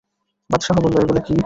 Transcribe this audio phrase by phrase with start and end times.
[0.49, 1.35] বাদশাহ বলল, এগুলো কি?